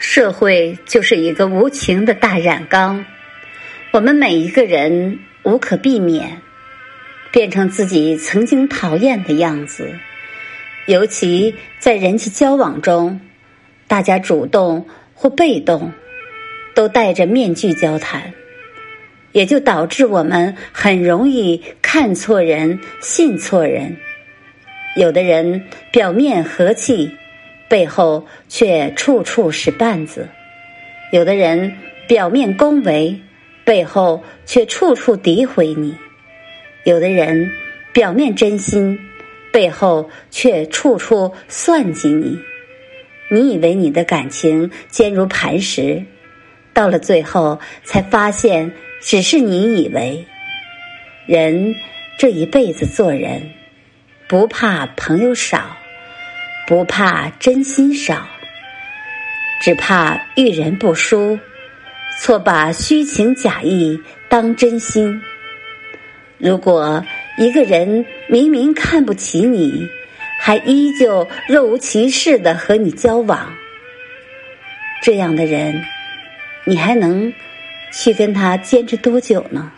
[0.00, 3.04] 社会就是一个无情的大染缸，
[3.92, 6.40] 我们每一个人无可避免
[7.30, 9.94] 变成自己曾经讨厌的样子。
[10.86, 13.20] 尤其在人际交往中，
[13.86, 15.92] 大家主动或被动
[16.74, 18.32] 都戴着面具交谈，
[19.32, 23.98] 也就导致我们很容易看错人、信错人。
[24.96, 27.19] 有的人表面和气。
[27.70, 30.28] 背后却处处是绊子，
[31.12, 31.76] 有的人
[32.08, 33.20] 表面恭维，
[33.64, 35.92] 背后却处处诋毁你；
[36.82, 37.52] 有的人
[37.92, 38.98] 表面真心，
[39.52, 42.40] 背后却处处算计你。
[43.30, 46.02] 你以为你的感情坚如磐石，
[46.74, 50.26] 到了最后才发现，只是你以为。
[51.24, 51.76] 人
[52.18, 53.52] 这一辈子做人，
[54.26, 55.76] 不怕朋友少。
[56.70, 58.28] 不怕真心少，
[59.60, 61.36] 只怕遇人不淑，
[62.20, 65.20] 错把虚情假意当真心。
[66.38, 67.04] 如果
[67.36, 69.88] 一个人明明看不起你，
[70.38, 73.52] 还依旧若无其事的和你交往，
[75.02, 75.82] 这样的人，
[76.62, 77.32] 你还能
[77.92, 79.72] 去跟他坚持多久呢？